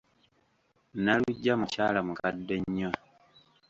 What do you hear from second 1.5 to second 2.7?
mukyala mukadde